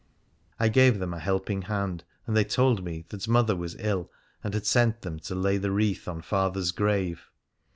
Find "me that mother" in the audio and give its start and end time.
2.83-3.55